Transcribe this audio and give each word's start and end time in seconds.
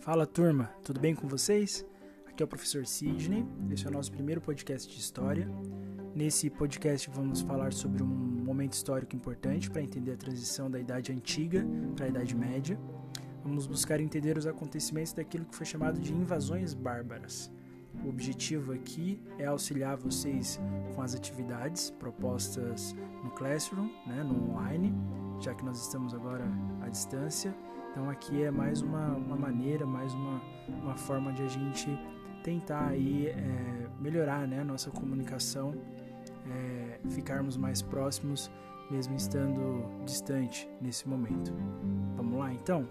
Fala 0.00 0.26
turma, 0.26 0.70
tudo 0.82 0.98
bem 0.98 1.14
com 1.14 1.28
vocês? 1.28 1.84
Aqui 2.26 2.42
é 2.42 2.46
o 2.46 2.48
professor 2.48 2.86
Sidney, 2.86 3.44
esse 3.70 3.84
é 3.84 3.90
o 3.90 3.92
nosso 3.92 4.10
primeiro 4.10 4.40
podcast 4.40 4.90
de 4.90 4.98
história. 4.98 5.46
Nesse 6.14 6.48
podcast 6.48 7.10
vamos 7.10 7.42
falar 7.42 7.74
sobre 7.74 8.02
um 8.02 8.06
momento 8.06 8.72
histórico 8.72 9.14
importante 9.14 9.70
para 9.70 9.82
entender 9.82 10.12
a 10.12 10.16
transição 10.16 10.70
da 10.70 10.80
Idade 10.80 11.12
Antiga 11.12 11.66
para 11.94 12.06
a 12.06 12.08
Idade 12.08 12.34
Média. 12.34 12.80
Vamos 13.44 13.66
buscar 13.66 14.00
entender 14.00 14.38
os 14.38 14.46
acontecimentos 14.46 15.12
daquilo 15.12 15.44
que 15.44 15.54
foi 15.54 15.66
chamado 15.66 16.00
de 16.00 16.14
invasões 16.14 16.72
bárbaras. 16.72 17.52
O 18.02 18.08
objetivo 18.08 18.72
aqui 18.72 19.20
é 19.38 19.44
auxiliar 19.44 19.98
vocês 19.98 20.58
com 20.94 21.02
as 21.02 21.14
atividades 21.14 21.90
propostas 21.90 22.96
no 23.22 23.30
Classroom, 23.32 23.90
né, 24.06 24.24
no 24.24 24.50
online, 24.50 24.94
já 25.40 25.54
que 25.54 25.62
nós 25.62 25.78
estamos 25.78 26.14
agora 26.14 26.46
à 26.80 26.88
distância 26.88 27.54
então 27.90 28.08
aqui 28.08 28.42
é 28.42 28.50
mais 28.50 28.82
uma, 28.82 29.08
uma 29.16 29.36
maneira, 29.36 29.84
mais 29.84 30.14
uma, 30.14 30.40
uma 30.68 30.96
forma 30.96 31.32
de 31.32 31.42
a 31.42 31.48
gente 31.48 31.88
tentar 32.42 32.88
aí 32.88 33.26
é, 33.26 33.88
melhorar 34.00 34.46
né, 34.46 34.60
a 34.60 34.64
nossa 34.64 34.90
comunicação, 34.90 35.74
é, 36.48 37.00
ficarmos 37.10 37.56
mais 37.56 37.82
próximos, 37.82 38.50
mesmo 38.90 39.14
estando 39.16 39.84
distante 40.04 40.68
nesse 40.80 41.08
momento. 41.08 41.52
Vamos 42.16 42.38
lá 42.38 42.52
então? 42.52 42.88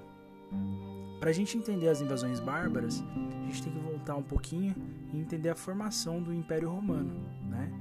Para 1.20 1.32
a 1.32 1.34
gente 1.34 1.58
entender 1.58 1.90
as 1.90 2.02
invasões 2.02 2.40
bárbaras, 2.40 3.04
a 3.04 3.46
gente 3.46 3.64
tem 3.64 3.74
que 3.74 3.80
voltar 3.80 4.16
um 4.16 4.24
pouquinho 4.24 4.76
e 5.14 5.20
entender 5.20 5.50
a 5.50 5.56
formação 5.56 6.22
do 6.22 6.34
Império 6.34 6.70
Romano. 6.70 7.12
Né? 7.50 7.72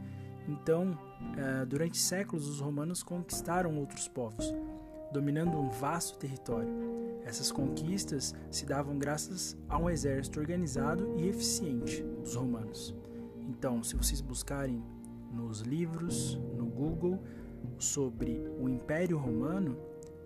Então, 0.48 0.98
é, 1.36 1.64
durante 1.64 1.98
séculos, 1.98 2.48
os 2.48 2.60
romanos 2.60 3.02
conquistaram 3.02 3.76
outros 3.76 4.08
povos, 4.08 4.52
dominando 5.12 5.58
um 5.58 5.68
vasto 5.68 6.18
território 6.18 6.98
essas 7.28 7.52
conquistas 7.52 8.34
se 8.50 8.64
davam 8.64 8.98
graças 8.98 9.54
a 9.68 9.76
um 9.76 9.90
exército 9.90 10.40
organizado 10.40 11.14
e 11.18 11.28
eficiente 11.28 12.02
dos 12.24 12.34
romanos. 12.34 12.96
Então, 13.46 13.82
se 13.82 13.94
vocês 13.96 14.22
buscarem 14.22 14.82
nos 15.30 15.60
livros, 15.60 16.36
no 16.56 16.64
Google, 16.64 17.22
sobre 17.78 18.42
o 18.58 18.66
Império 18.66 19.18
Romano, 19.18 19.76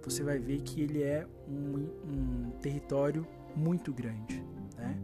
você 0.00 0.22
vai 0.22 0.39
ver 0.39 0.62
que 0.62 0.80
ele 0.80 1.02
é 1.02 1.27
um, 1.48 1.89
um 2.06 2.50
território 2.61 3.27
muito 3.56 3.92
grande. 3.92 4.41
Né? 4.77 4.96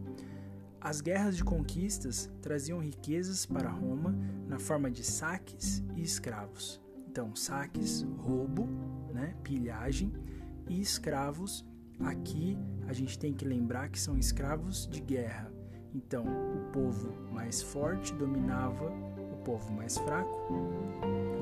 As 0.80 1.00
guerras 1.00 1.36
de 1.36 1.42
conquistas 1.42 2.30
traziam 2.40 2.78
riquezas 2.78 3.44
para 3.44 3.68
Roma 3.68 4.14
na 4.46 4.60
forma 4.60 4.88
de 4.88 5.02
saques 5.02 5.82
e 5.96 6.02
escravos. 6.02 6.80
Então, 7.08 7.34
saques, 7.34 8.06
roubo, 8.18 8.68
né, 9.18 9.34
pilhagem, 9.42 10.12
e 10.68 10.80
escravos 10.80 11.66
Aqui 12.00 12.56
a 12.86 12.92
gente 12.92 13.18
tem 13.18 13.32
que 13.32 13.44
lembrar 13.44 13.88
que 13.88 13.98
são 13.98 14.16
escravos 14.16 14.86
de 14.86 15.00
guerra. 15.00 15.50
Então, 15.94 16.24
o 16.24 16.70
povo 16.72 17.12
mais 17.32 17.60
forte 17.60 18.14
dominava 18.14 18.84
o 19.32 19.36
povo 19.44 19.72
mais 19.72 19.98
fraco, 19.98 20.52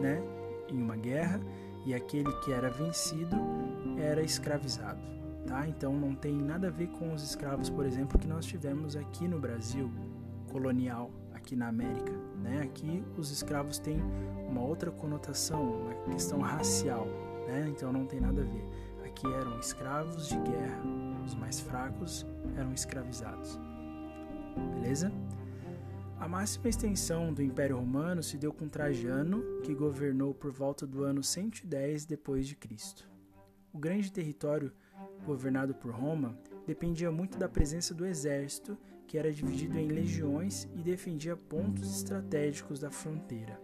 né, 0.00 0.22
em 0.68 0.80
uma 0.80 0.96
guerra, 0.96 1.40
e 1.84 1.94
aquele 1.94 2.32
que 2.40 2.52
era 2.52 2.70
vencido 2.70 3.36
era 3.98 4.22
escravizado, 4.22 5.00
tá? 5.46 5.68
Então 5.68 5.92
não 5.92 6.14
tem 6.14 6.34
nada 6.34 6.68
a 6.68 6.70
ver 6.70 6.88
com 6.88 7.12
os 7.12 7.22
escravos, 7.22 7.68
por 7.68 7.84
exemplo, 7.84 8.18
que 8.18 8.26
nós 8.26 8.44
tivemos 8.46 8.96
aqui 8.96 9.28
no 9.28 9.38
Brasil 9.38 9.90
colonial, 10.50 11.10
aqui 11.32 11.54
na 11.54 11.68
América, 11.68 12.12
né? 12.42 12.62
Aqui 12.62 13.04
os 13.16 13.30
escravos 13.30 13.78
têm 13.78 14.00
uma 14.48 14.62
outra 14.62 14.90
conotação, 14.90 15.62
uma 15.62 15.94
questão 16.12 16.40
racial, 16.40 17.06
né? 17.46 17.68
Então 17.68 17.92
não 17.92 18.06
tem 18.06 18.20
nada 18.20 18.42
a 18.42 18.44
ver 18.44 18.64
que 19.16 19.26
eram 19.26 19.58
escravos 19.58 20.28
de 20.28 20.36
guerra, 20.36 20.82
os 21.24 21.34
mais 21.34 21.58
fracos 21.58 22.26
eram 22.56 22.72
escravizados. 22.72 23.58
Beleza? 24.74 25.10
A 26.20 26.28
máxima 26.28 26.68
extensão 26.68 27.32
do 27.32 27.42
Império 27.42 27.78
Romano 27.78 28.22
se 28.22 28.36
deu 28.36 28.52
com 28.52 28.68
Trajano, 28.68 29.42
que 29.62 29.74
governou 29.74 30.34
por 30.34 30.52
volta 30.52 30.86
do 30.86 31.02
ano 31.02 31.22
110 31.22 32.04
depois 32.04 32.46
de 32.46 32.56
Cristo. 32.56 33.08
O 33.72 33.78
grande 33.78 34.12
território 34.12 34.72
governado 35.24 35.74
por 35.74 35.92
Roma 35.92 36.38
dependia 36.66 37.10
muito 37.10 37.38
da 37.38 37.48
presença 37.48 37.94
do 37.94 38.06
exército, 38.06 38.76
que 39.06 39.16
era 39.16 39.32
dividido 39.32 39.78
em 39.78 39.88
legiões 39.88 40.68
e 40.74 40.82
defendia 40.82 41.36
pontos 41.36 41.96
estratégicos 41.96 42.80
da 42.80 42.90
fronteira. 42.90 43.60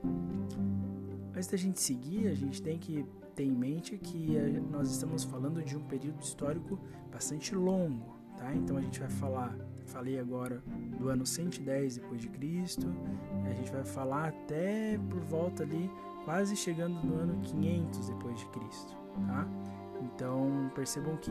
Antes 1.35 1.49
da 1.49 1.57
gente 1.57 1.81
seguir, 1.81 2.29
a 2.29 2.35
gente 2.35 2.63
tem 2.63 2.79
que 2.79 3.05
ter 3.33 3.45
em 3.45 3.53
mente 3.53 3.97
que 3.99 4.37
eh, 4.37 4.61
nós 4.71 4.91
estamos 4.91 5.25
falando 5.25 5.63
de 5.63 5.77
um 5.77 5.83
período 5.83 6.21
histórico 6.21 6.79
bastante 7.11 7.55
longo, 7.55 8.17
tá? 8.37 8.55
Então 8.55 8.77
a 8.77 8.81
gente 8.81 9.01
vai 9.01 9.11
falar, 9.11 9.57
falei 9.87 10.19
agora 10.19 10.63
do 10.99 11.09
ano 11.09 11.27
110 11.27 11.97
depois 11.97 12.21
de 12.21 12.29
Cristo, 12.29 12.87
a 13.45 13.53
gente 13.53 13.71
vai 13.71 13.85
falar 13.85 14.29
até 14.29 14.99
por 15.11 15.21
volta 15.21 15.63
ali 15.63 15.91
quase 16.25 16.57
chegando 16.57 17.05
no 17.05 17.15
ano 17.17 17.41
500 17.43 18.09
depois 18.09 18.39
de 18.39 18.47
Cristo, 18.47 18.97
tá? 19.27 19.49
Então 20.03 20.71
percebam 20.75 21.17
que 21.17 21.31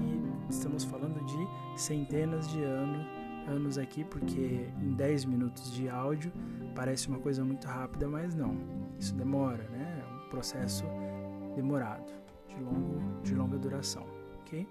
estamos 0.50 0.84
falando 0.84 1.24
de 1.26 1.82
centenas 1.82 2.50
de 2.50 2.64
anos, 2.64 3.06
anos 3.48 3.78
aqui, 3.78 4.04
porque 4.04 4.70
em 4.82 4.94
10 4.94 5.26
minutos 5.26 5.74
de 5.74 5.90
áudio 5.90 6.32
parece 6.76 7.08
uma 7.08 7.20
coisa 7.20 7.44
muito 7.44 7.68
rápida, 7.68 8.08
mas 8.08 8.34
não. 8.34 8.56
Isso 9.00 9.14
demora, 9.16 9.64
né? 9.70 10.04
É 10.04 10.26
um 10.26 10.30
processo 10.30 10.86
demorado, 11.56 12.12
de, 12.48 12.62
longo, 12.62 13.22
de 13.24 13.36
longa 13.36 13.58
duração. 13.58 14.06
ok? 14.42 14.68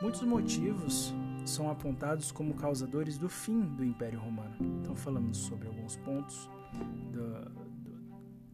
Muitos 0.00 0.22
motivos 0.22 1.14
são 1.44 1.70
apontados 1.70 2.32
como 2.32 2.54
causadores 2.54 3.18
do 3.18 3.28
fim 3.28 3.60
do 3.60 3.84
Império 3.84 4.18
Romano. 4.18 4.56
Então, 4.80 4.96
falamos 4.96 5.36
sobre 5.36 5.68
alguns 5.68 5.96
pontos 5.96 6.48
do, 7.12 7.50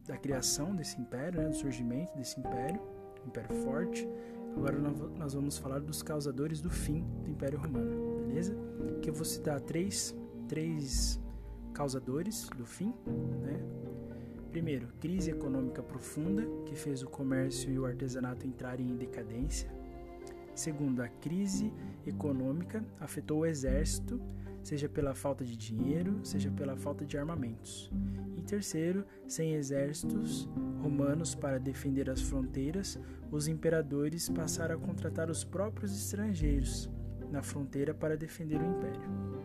da 0.07 0.17
criação 0.17 0.75
desse 0.75 1.01
império, 1.01 1.41
né, 1.41 1.49
do 1.49 1.55
surgimento 1.55 2.17
desse 2.17 2.39
império, 2.41 2.81
império 3.25 3.55
forte. 3.63 4.09
Agora 4.57 4.79
nós 5.19 5.35
vamos 5.35 5.59
falar 5.59 5.81
dos 5.81 6.03
causadores 6.03 6.61
do 6.61 6.71
fim 6.71 7.05
do 7.23 7.31
Império 7.31 7.59
Romano, 7.59 8.25
beleza? 8.27 8.57
Que 9.03 9.11
eu 9.11 9.15
vou 9.15 9.25
citar 9.25 9.61
três, 9.61 10.17
três 10.49 11.21
causadores 11.75 12.49
do 12.57 12.65
fim, 12.65 12.95
né? 13.43 13.61
Primeiro, 14.57 14.89
crise 14.99 15.31
econômica 15.31 15.83
profunda, 15.83 16.43
que 16.65 16.75
fez 16.75 17.03
o 17.03 17.07
comércio 17.07 17.71
e 17.71 17.79
o 17.79 17.85
artesanato 17.85 18.47
entrarem 18.47 18.89
em 18.89 18.97
decadência. 18.97 19.71
Segundo, 20.55 21.03
a 21.03 21.09
crise 21.09 21.71
econômica 22.07 22.83
afetou 22.99 23.41
o 23.41 23.45
exército, 23.45 24.19
seja 24.63 24.89
pela 24.89 25.15
falta 25.15 25.45
de 25.45 25.55
dinheiro, 25.55 26.19
seja 26.23 26.51
pela 26.51 26.75
falta 26.75 27.05
de 27.05 27.19
armamentos. 27.19 27.93
E 28.35 28.41
terceiro, 28.41 29.05
sem 29.29 29.53
exércitos 29.53 30.49
romanos 30.81 31.35
para 31.35 31.61
defender 31.61 32.09
as 32.09 32.23
fronteiras, 32.23 32.99
os 33.31 33.49
imperadores 33.49 34.31
passaram 34.31 34.77
a 34.77 34.79
contratar 34.79 35.31
os 35.31 35.45
próprios 35.45 35.95
estrangeiros 35.95 36.89
na 37.31 37.43
fronteira 37.43 37.93
para 37.93 38.17
defender 38.17 38.59
o 38.59 38.65
império. 38.65 39.37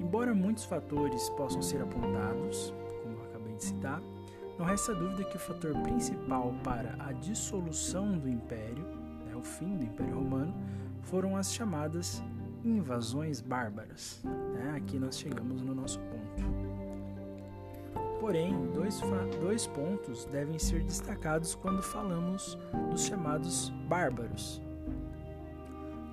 Embora 0.00 0.34
muitos 0.34 0.64
fatores 0.64 1.28
possam 1.28 1.60
ser 1.60 1.82
apontados, 1.82 2.72
de 3.58 3.64
citar, 3.64 4.00
não 4.58 4.64
resta 4.64 4.94
dúvida 4.94 5.24
que 5.24 5.36
o 5.36 5.40
fator 5.40 5.72
principal 5.82 6.54
para 6.64 6.96
a 6.98 7.12
dissolução 7.12 8.18
do 8.18 8.28
Império, 8.28 8.84
né, 9.26 9.36
o 9.36 9.42
fim 9.42 9.76
do 9.76 9.84
Império 9.84 10.14
Romano, 10.14 10.54
foram 11.02 11.36
as 11.36 11.52
chamadas 11.52 12.22
invasões 12.64 13.40
bárbaras. 13.40 14.20
Né? 14.24 14.74
Aqui 14.76 14.98
nós 14.98 15.18
chegamos 15.18 15.62
no 15.62 15.74
nosso 15.74 16.00
ponto. 16.00 16.18
Porém, 18.20 18.52
dois, 18.72 19.00
dois 19.40 19.66
pontos 19.68 20.24
devem 20.26 20.58
ser 20.58 20.82
destacados 20.82 21.54
quando 21.54 21.82
falamos 21.82 22.58
dos 22.90 23.04
chamados 23.04 23.70
bárbaros. 23.88 24.60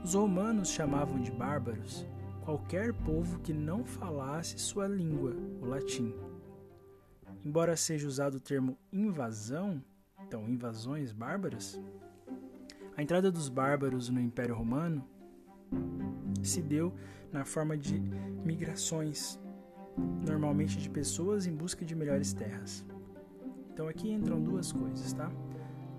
Os 0.03 0.13
romanos 0.13 0.69
chamavam 0.69 1.19
de 1.19 1.31
bárbaros 1.31 2.06
qualquer 2.45 2.94
povo 2.94 3.39
que 3.39 3.51
não 3.51 3.83
falasse 3.83 4.59
sua 4.59 4.88
língua, 4.88 5.33
o 5.62 5.65
latim. 5.65 6.13
Embora 7.45 7.77
seja 7.77 8.07
usado 8.07 8.38
o 8.38 8.39
termo 8.39 8.75
invasão, 8.92 9.80
então 10.25 10.50
invasões 10.50 11.12
bárbaras, 11.12 11.80
a 12.97 13.03
entrada 13.03 13.31
dos 13.31 13.50
bárbaros 13.50 14.09
no 14.09 14.19
Império 14.19 14.56
Romano 14.56 15.07
se 16.42 16.59
deu 16.59 16.92
na 17.31 17.45
forma 17.45 17.77
de 17.77 18.01
migrações, 18.44 19.39
normalmente 20.27 20.80
de 20.80 20.89
pessoas 20.89 21.45
em 21.45 21.53
busca 21.56 21.86
de 21.86 21.94
melhores 21.94 22.33
terras. 22.33 22.83
Então 23.71 23.88
aqui 23.88 24.09
entram 24.09 24.41
duas 24.41 24.71
coisas, 24.71 25.13
tá? 25.13 25.31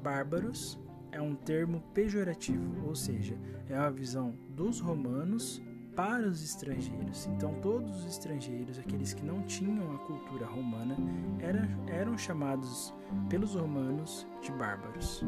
Bárbaros 0.02 0.80
é 1.12 1.20
um 1.20 1.36
termo 1.36 1.80
pejorativo, 1.94 2.88
ou 2.88 2.96
seja, 2.96 3.38
é 3.68 3.76
a 3.76 3.88
visão 3.88 4.36
dos 4.48 4.80
romanos 4.80 5.62
para 5.96 6.28
os 6.28 6.44
estrangeiros. 6.44 7.26
Então, 7.26 7.54
todos 7.62 8.04
os 8.04 8.06
estrangeiros, 8.06 8.78
aqueles 8.78 9.14
que 9.14 9.24
não 9.24 9.42
tinham 9.42 9.94
a 9.94 9.98
cultura 9.98 10.46
romana, 10.46 10.96
eram, 11.40 11.66
eram 11.88 12.18
chamados 12.18 12.94
pelos 13.28 13.54
romanos 13.54 14.26
de 14.42 14.52
bárbaros. 14.52 15.24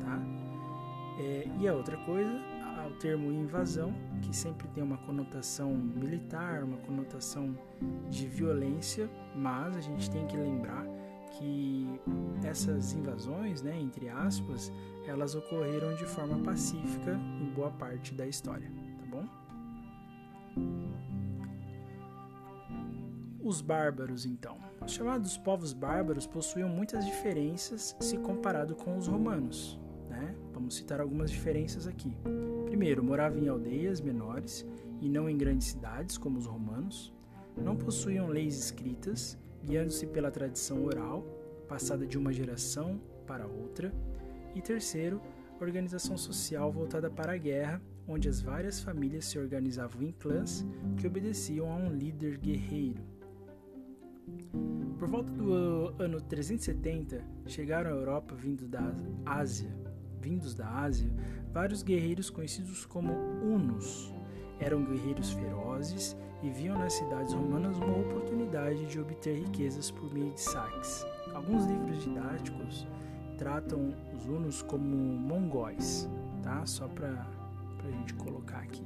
Tá? 0.00 0.22
É, 1.18 1.48
e 1.58 1.68
a 1.68 1.74
outra 1.74 1.96
coisa, 2.04 2.30
o 2.88 2.94
termo 2.98 3.30
invasão, 3.32 3.92
que 4.22 4.34
sempre 4.34 4.68
tem 4.68 4.82
uma 4.82 4.98
conotação 4.98 5.74
militar, 5.74 6.62
uma 6.62 6.78
conotação 6.78 7.56
de 8.08 8.26
violência, 8.26 9.10
mas 9.34 9.76
a 9.76 9.80
gente 9.80 10.10
tem 10.10 10.26
que 10.26 10.36
lembrar 10.36 10.86
que 11.32 12.00
essas 12.44 12.92
invasões, 12.92 13.60
né, 13.62 13.78
entre 13.78 14.08
aspas, 14.08 14.72
elas 15.06 15.34
ocorreram 15.34 15.94
de 15.94 16.04
forma 16.06 16.38
pacífica 16.38 17.18
em 17.40 17.52
boa 17.52 17.70
parte 17.70 18.14
da 18.14 18.26
história, 18.26 18.70
tá 18.98 19.06
bom? 19.06 19.45
Os 23.42 23.60
bárbaros, 23.60 24.26
então. 24.26 24.58
Os 24.84 24.92
chamados 24.92 25.38
povos 25.38 25.72
bárbaros 25.72 26.26
possuíam 26.26 26.68
muitas 26.68 27.06
diferenças 27.06 27.96
se 28.00 28.18
comparado 28.18 28.74
com 28.74 28.96
os 28.96 29.06
romanos. 29.06 29.78
Né? 30.08 30.34
Vamos 30.52 30.74
citar 30.74 31.00
algumas 31.00 31.30
diferenças 31.30 31.86
aqui. 31.86 32.12
Primeiro, 32.64 33.04
moravam 33.04 33.38
em 33.38 33.48
aldeias 33.48 34.00
menores 34.00 34.66
e 35.00 35.08
não 35.08 35.30
em 35.30 35.36
grandes 35.38 35.68
cidades, 35.68 36.18
como 36.18 36.38
os 36.38 36.46
romanos. 36.46 37.12
Não 37.56 37.76
possuíam 37.76 38.26
leis 38.26 38.58
escritas, 38.58 39.38
guiando-se 39.64 40.06
pela 40.06 40.30
tradição 40.30 40.84
oral, 40.84 41.22
passada 41.68 42.06
de 42.06 42.18
uma 42.18 42.32
geração 42.32 43.00
para 43.26 43.46
outra. 43.46 43.92
E 44.54 44.60
terceiro, 44.60 45.20
organização 45.60 46.16
social 46.16 46.72
voltada 46.72 47.10
para 47.10 47.34
a 47.34 47.36
guerra, 47.36 47.80
onde 48.08 48.28
as 48.28 48.40
várias 48.40 48.80
famílias 48.80 49.24
se 49.24 49.38
organizavam 49.38 50.02
em 50.02 50.12
clãs 50.12 50.64
que 50.96 51.06
obedeciam 51.06 51.70
a 51.70 51.76
um 51.76 51.90
líder 51.90 52.38
guerreiro. 52.38 53.02
Por 54.98 55.08
volta 55.08 55.30
do 55.30 55.94
ano 55.98 56.20
370, 56.20 57.22
chegaram 57.46 57.90
à 57.90 57.94
Europa 57.94 58.34
vindo 58.34 58.66
da 58.66 58.92
Ásia, 59.24 59.70
vindos 60.20 60.54
da 60.54 60.68
Ásia, 60.68 61.12
vários 61.52 61.82
guerreiros 61.82 62.30
conhecidos 62.30 62.86
como 62.86 63.12
Hunos. 63.12 64.12
Eram 64.58 64.84
guerreiros 64.84 65.32
ferozes 65.32 66.16
e 66.42 66.50
viam 66.50 66.78
nas 66.78 66.94
cidades 66.94 67.32
romanas 67.34 67.76
uma 67.76 67.98
oportunidade 67.98 68.86
de 68.86 68.98
obter 68.98 69.34
riquezas 69.34 69.90
por 69.90 70.12
meio 70.12 70.32
de 70.32 70.40
saques. 70.40 71.06
Alguns 71.34 71.66
livros 71.66 72.02
didáticos 72.02 72.86
tratam 73.36 73.94
os 74.14 74.26
Hunos 74.26 74.62
como 74.62 74.96
mongóis, 74.96 76.08
tá? 76.42 76.64
Só 76.64 76.88
para 76.88 77.26
a 77.86 77.90
gente 77.90 78.14
colocar 78.14 78.58
aqui. 78.58 78.84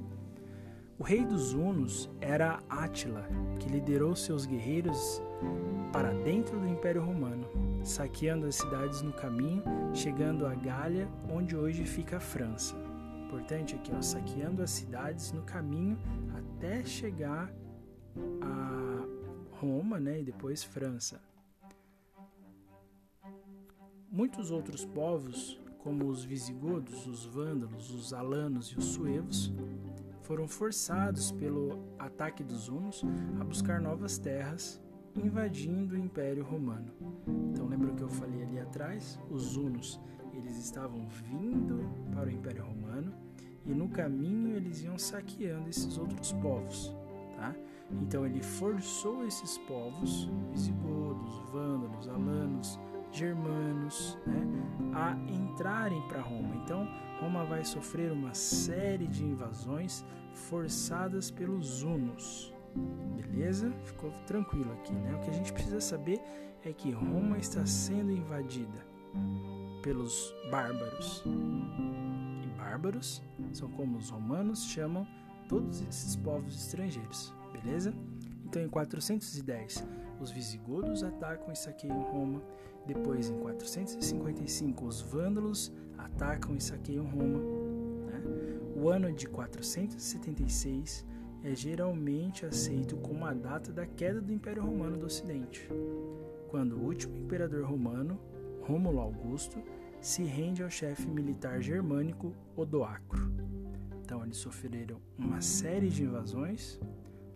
O 0.99 1.02
rei 1.02 1.25
dos 1.25 1.55
Hunos 1.55 2.11
era 2.20 2.62
Átila, 2.69 3.26
que 3.58 3.70
liderou 3.70 4.14
seus 4.14 4.44
guerreiros 4.44 5.23
para 5.91 6.12
dentro 6.12 6.61
do 6.61 6.69
Império 6.69 7.02
Romano, 7.02 7.49
saqueando 7.82 8.44
as 8.44 8.56
cidades 8.56 9.00
no 9.00 9.12
caminho, 9.12 9.62
chegando 9.94 10.47
a 10.47 10.55
Gália, 10.55 11.08
onde 11.32 11.56
hoje 11.56 11.87
fica 11.87 12.19
a 12.19 12.20
França. 12.20 12.76
Importante 13.25 13.75
aqui, 13.76 13.91
ó, 13.97 14.02
saqueando 14.02 14.62
as 14.62 14.70
cidades 14.70 15.32
no 15.32 15.43
caminho 15.43 15.99
até 16.37 16.85
chegar 16.85 17.50
a 18.43 19.06
Roma, 19.52 19.99
né, 19.99 20.20
e 20.20 20.25
depois 20.25 20.62
França. 20.62 21.19
Muitos 24.11 24.50
outros 24.50 24.85
povos, 24.85 25.58
como 25.82 26.06
os 26.06 26.24
visigodos, 26.24 27.06
os 27.06 27.24
vândalos, 27.24 27.90
os 27.90 28.12
alanos 28.12 28.68
e 28.68 28.78
os 28.78 28.84
suevos, 28.86 29.52
foram 30.22 30.46
forçados 30.46 31.32
pelo 31.32 31.78
ataque 31.98 32.44
dos 32.44 32.68
hunos 32.68 33.02
a 33.40 33.44
buscar 33.44 33.80
novas 33.80 34.18
terras, 34.18 34.80
invadindo 35.16 35.94
o 35.94 35.98
Império 35.98 36.44
Romano. 36.44 36.92
Então 37.50 37.66
lembra 37.66 37.90
o 37.90 37.96
que 37.96 38.02
eu 38.02 38.08
falei 38.08 38.42
ali 38.42 38.60
atrás? 38.60 39.18
Os 39.28 39.56
hunos, 39.56 40.00
eles 40.32 40.56
estavam 40.56 41.08
vindo 41.08 41.80
para 42.12 42.28
o 42.28 42.32
Império 42.32 42.64
Romano 42.64 43.12
e 43.66 43.74
no 43.74 43.88
caminho 43.88 44.54
eles 44.56 44.82
iam 44.82 44.98
saqueando 44.98 45.68
esses 45.68 45.98
outros 45.98 46.32
povos, 46.34 46.94
tá? 47.36 47.54
Então 48.00 48.24
ele 48.24 48.42
forçou 48.42 49.26
esses 49.26 49.58
povos, 49.58 50.30
visigodos, 50.52 51.50
vândalos, 51.50 52.08
alanos, 52.08 52.78
germanos, 53.12 54.18
né, 54.26 54.46
a 54.94 55.12
entrarem 55.32 56.00
para 56.08 56.20
Roma. 56.20 56.54
Então, 56.56 56.88
Roma 57.20 57.44
vai 57.44 57.64
sofrer 57.64 58.12
uma 58.12 58.34
série 58.34 59.06
de 59.06 59.24
invasões 59.24 60.04
forçadas 60.32 61.30
pelos 61.30 61.82
hunos. 61.82 62.52
Beleza? 63.16 63.72
Ficou 63.84 64.10
tranquilo 64.26 64.72
aqui, 64.74 64.92
né? 64.92 65.14
O 65.14 65.20
que 65.20 65.30
a 65.30 65.32
gente 65.32 65.52
precisa 65.52 65.80
saber 65.80 66.20
é 66.64 66.72
que 66.72 66.90
Roma 66.90 67.38
está 67.38 67.66
sendo 67.66 68.12
invadida 68.12 68.86
pelos 69.82 70.34
bárbaros. 70.50 71.24
E 72.44 72.46
bárbaros 72.58 73.22
são 73.52 73.68
como 73.70 73.98
os 73.98 74.10
romanos 74.10 74.64
chamam 74.64 75.06
todos 75.48 75.80
esses 75.82 76.14
povos 76.16 76.54
estrangeiros, 76.54 77.34
beleza? 77.52 77.92
Então, 78.44 78.62
em 78.62 78.68
410, 78.68 79.84
os 80.20 80.30
visigodos 80.30 81.02
atacam 81.02 81.52
e 81.52 81.56
saqueiam 81.56 82.00
Roma. 82.02 82.42
Depois, 82.86 83.30
em 83.30 83.38
455, 83.38 84.84
os 84.86 85.00
vândalos 85.00 85.72
atacam 85.96 86.54
e 86.56 86.60
saqueiam 86.60 87.04
Roma. 87.06 87.38
Né? 87.38 88.22
O 88.74 88.88
ano 88.88 89.12
de 89.12 89.26
476 89.28 91.04
é 91.42 91.54
geralmente 91.54 92.44
aceito 92.44 92.96
como 92.96 93.24
a 93.24 93.32
data 93.32 93.72
da 93.72 93.86
queda 93.86 94.20
do 94.20 94.32
Império 94.32 94.62
Romano 94.62 94.98
do 94.98 95.06
Ocidente, 95.06 95.68
quando 96.48 96.76
o 96.76 96.84
último 96.84 97.16
imperador 97.16 97.64
romano, 97.64 98.20
Rômulo 98.62 99.00
Augusto, 99.00 99.62
se 100.00 100.22
rende 100.22 100.62
ao 100.62 100.70
chefe 100.70 101.06
militar 101.06 101.62
germânico 101.62 102.34
Odoacro. 102.56 103.32
Então, 104.02 104.24
eles 104.24 104.38
sofreram 104.38 105.00
uma 105.16 105.40
série 105.40 105.88
de 105.88 106.02
invasões 106.02 106.80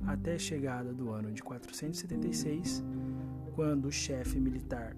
até 0.06 0.34
a 0.34 0.38
chegada 0.38 0.92
do 0.92 1.10
ano 1.10 1.32
de 1.32 1.42
476, 1.42 2.84
quando 3.54 3.86
o 3.86 3.92
chefe 3.92 4.38
militar 4.38 4.96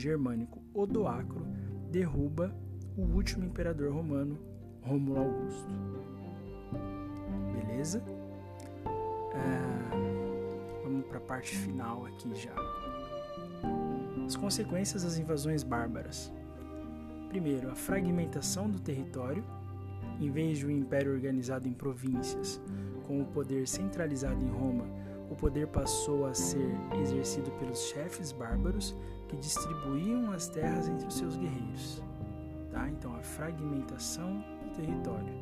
germânico 0.00 0.62
Odoacro 0.74 1.46
derruba 1.90 2.54
o 2.96 3.02
último 3.02 3.44
imperador 3.44 3.92
romano, 3.92 4.38
Rômulo 4.82 5.20
Augusto. 5.20 5.68
Beleza? 7.52 8.02
É, 9.34 10.82
vamos 10.82 11.06
para 11.06 11.18
a 11.18 11.20
parte 11.20 11.56
final 11.56 12.06
aqui 12.06 12.34
já. 12.34 12.54
As 14.26 14.36
consequências 14.36 15.02
das 15.02 15.18
invasões 15.18 15.62
bárbaras. 15.62 16.32
Primeiro, 17.28 17.70
a 17.70 17.74
fragmentação 17.74 18.68
do 18.70 18.80
território. 18.80 19.44
Em 20.18 20.30
vez 20.30 20.58
de 20.58 20.66
um 20.66 20.70
império 20.70 21.12
organizado 21.12 21.68
em 21.68 21.72
províncias, 21.72 22.60
com 23.06 23.20
o 23.20 23.26
poder 23.26 23.68
centralizado 23.68 24.42
em 24.42 24.48
Roma, 24.48 24.86
o 25.30 25.34
poder 25.34 25.66
passou 25.68 26.26
a 26.26 26.34
ser 26.34 26.70
exercido 27.02 27.50
pelos 27.52 27.80
chefes 27.88 28.32
bárbaros 28.32 28.94
que 29.28 29.36
distribuíam 29.36 30.30
as 30.32 30.48
terras 30.48 30.88
entre 30.88 31.06
os 31.06 31.14
seus 31.14 31.36
guerreiros. 31.36 32.02
Tá? 32.70 32.88
Então, 32.88 33.14
a 33.14 33.20
fragmentação 33.20 34.44
do 34.62 34.76
território. 34.76 35.34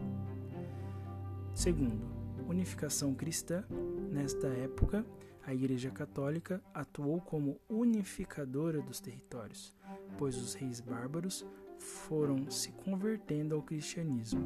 Segundo, 1.55 2.07
unificação 2.49 3.15
cristã. 3.15 3.65
Nesta 4.11 4.47
época, 4.47 5.05
a 5.47 5.53
Igreja 5.53 5.91
Católica 5.91 6.63
atuou 6.73 7.21
como 7.21 7.61
unificadora 7.69 8.81
dos 8.81 9.01
territórios, 9.01 9.75
pois 10.17 10.37
os 10.37 10.55
reis 10.55 10.81
bárbaros 10.81 11.45
foram 11.79 12.51
se 12.51 12.73
convertendo 12.73 13.55
ao 13.55 13.63
cristianismo. 13.63 14.41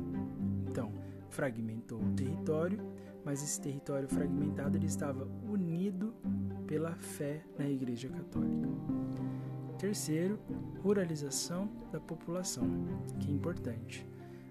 Então, 0.69 0.93
fragmentou 1.31 2.01
o 2.01 2.13
território, 2.15 2.81
mas 3.25 3.43
esse 3.43 3.61
território 3.61 4.09
fragmentado 4.09 4.77
ele 4.77 4.87
estava 4.87 5.27
unido 5.49 6.15
pela 6.67 6.95
fé 6.95 7.43
na 7.59 7.69
Igreja 7.69 8.09
Católica. 8.09 8.69
Terceiro, 9.79 10.39
ruralização 10.83 11.71
da 11.93 12.01
população, 12.01 12.65
que 13.21 13.31
é 13.31 13.33
importante. 13.33 14.07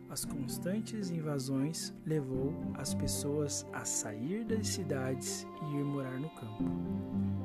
As 0.09 0.23
constantes 0.23 1.09
invasões 1.09 1.93
levou 2.05 2.53
as 2.75 2.93
pessoas 2.93 3.65
a 3.73 3.83
sair 3.83 4.45
das 4.45 4.67
cidades 4.67 5.45
e 5.61 5.75
ir 5.75 5.83
morar 5.83 6.17
no 6.17 6.29
campo. 6.29 6.63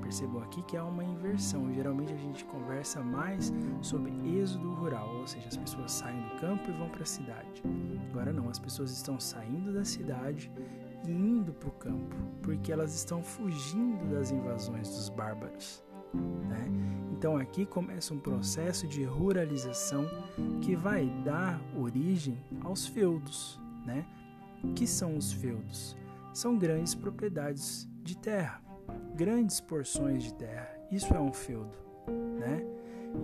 Percebam 0.01 0.41
aqui 0.43 0.63
que 0.63 0.77
há 0.77 0.85
uma 0.85 1.03
inversão. 1.03 1.73
Geralmente 1.75 2.13
a 2.13 2.17
gente 2.17 2.45
conversa 2.45 3.03
mais 3.03 3.53
sobre 3.81 4.13
êxodo 4.39 4.75
rural, 4.75 5.09
ou 5.17 5.27
seja, 5.27 5.49
as 5.49 5.57
pessoas 5.57 5.91
saem 5.91 6.23
do 6.23 6.41
campo 6.41 6.71
e 6.71 6.73
vão 6.73 6.89
para 6.89 7.03
a 7.03 7.07
cidade. 7.07 7.63
Agora 8.11 8.33
não, 8.33 8.49
as 8.49 8.61
pessoas 8.61 8.93
estão 8.93 9.19
saindo 9.19 9.73
da 9.73 9.85
cidade 9.85 10.49
indo 11.11 11.53
para 11.53 11.69
o 11.69 11.73
campo, 11.73 12.17
porque 12.43 12.73
elas 12.73 12.95
estão 12.95 13.23
fugindo 13.23 14.11
das 14.15 14.31
invasões 14.31 14.89
dos 14.89 15.09
bárbaros. 15.09 15.83
Né? 16.15 16.67
Então 17.13 17.37
aqui 17.37 17.65
começa 17.65 18.13
um 18.13 18.19
processo 18.19 18.87
de 18.87 19.05
ruralização 19.05 20.07
que 20.61 20.77
vai 20.77 21.09
dar 21.25 21.61
origem 21.77 22.39
aos 22.63 22.87
feudos. 22.87 23.61
Né? 23.87 24.07
Que 24.75 24.87
são 24.87 25.17
os 25.17 25.33
feudos? 25.33 25.97
São 26.33 26.57
grandes 26.57 26.95
propriedades 26.95 27.89
de 28.03 28.17
terra, 28.17 28.63
grandes 29.15 29.61
porções 29.61 30.23
de 30.23 30.35
terra. 30.35 30.69
Isso 30.91 31.13
é 31.15 31.21
um 31.21 31.33
feudo. 31.33 31.77
Né? 32.39 32.65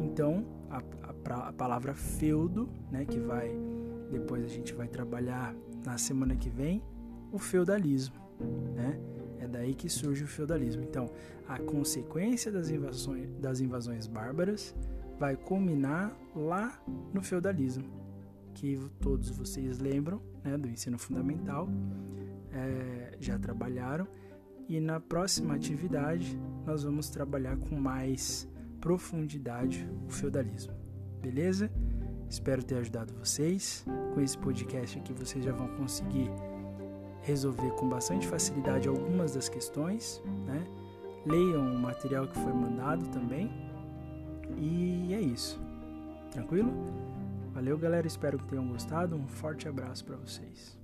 Então 0.01 0.45
a, 0.71 0.79
a, 0.79 1.49
a 1.49 1.53
palavra 1.53 1.95
feudo, 1.95 2.69
né, 2.91 3.05
que 3.05 3.19
vai 3.19 3.51
Depois 4.11 4.45
a 4.45 4.49
gente 4.49 4.73
vai 4.75 4.87
trabalhar 4.87 5.55
na 5.85 5.97
semana 5.99 6.37
que 6.37 6.51
vem 6.51 6.83
o 7.33 7.39
feudalismo, 7.39 8.15
né? 8.75 8.99
É 9.41 9.47
daí 9.47 9.75
que 9.75 9.89
surge 9.89 10.25
o 10.25 10.27
feudalismo. 10.27 10.83
Então, 10.83 11.11
a 11.47 11.59
consequência 11.59 12.51
das 12.53 12.71
invasões, 12.71 13.29
das 13.41 13.61
invasões 13.61 14.07
bárbaras 14.07 14.75
vai 15.19 15.37
culminar 15.37 16.17
lá 16.35 16.81
no 17.13 17.23
feudalismo, 17.23 17.85
que 18.55 18.79
todos 19.01 19.31
vocês 19.31 19.79
lembram 19.79 20.21
né, 20.45 20.57
do 20.57 20.69
ensino 20.69 20.99
fundamental, 20.99 21.69
é, 22.53 23.17
já 23.19 23.39
trabalharam, 23.39 24.07
e 24.69 24.81
na 24.81 25.01
próxima 25.01 25.55
atividade 25.55 26.39
nós 26.67 26.83
vamos 26.83 27.09
trabalhar 27.09 27.57
com 27.57 27.77
mais 27.77 28.47
profundidade 28.81 29.89
o 30.07 30.11
feudalismo. 30.11 30.75
Beleza? 31.21 31.71
Espero 32.29 32.63
ter 32.63 32.77
ajudado 32.77 33.15
vocês. 33.15 33.85
Com 34.13 34.21
esse 34.21 34.37
podcast 34.37 34.99
aqui 34.99 35.13
vocês 35.15 35.43
já 35.43 35.53
vão 35.53 35.69
conseguir 35.69 36.31
resolver 37.29 37.71
com 37.73 37.89
bastante 37.89 38.27
facilidade 38.27 38.89
algumas 38.89 39.35
das 39.35 39.49
questões, 39.49 40.23
né? 40.47 40.67
Leiam 41.27 41.75
o 41.75 41.79
material 41.79 42.27
que 42.27 42.35
foi 42.35 42.53
mandado 42.53 43.07
também. 43.09 43.51
E 44.57 45.13
é 45.13 45.21
isso. 45.21 45.61
Tranquilo? 46.31 46.73
Valeu, 47.53 47.77
galera. 47.77 48.07
Espero 48.07 48.39
que 48.39 48.47
tenham 48.47 48.67
gostado. 48.67 49.15
Um 49.15 49.27
forte 49.27 49.69
abraço 49.69 50.05
para 50.05 50.17
vocês. 50.17 50.79